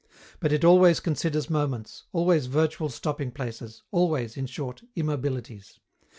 But 0.39 0.51
it 0.51 0.65
always 0.65 0.99
considers 0.99 1.47
moments, 1.47 2.05
always 2.11 2.47
virtual 2.47 2.89
stopping 2.89 3.29
places, 3.31 3.83
always, 3.91 4.35
in 4.35 4.47
short, 4.47 4.81
immobilities. 4.95 5.79